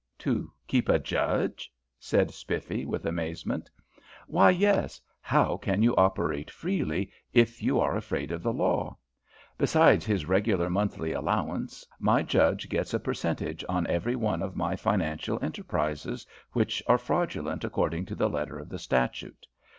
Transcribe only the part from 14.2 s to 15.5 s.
of my financial